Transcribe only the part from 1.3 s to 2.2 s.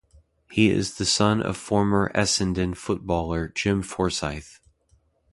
of former